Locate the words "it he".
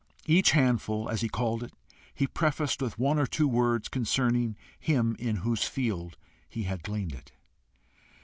1.61-2.25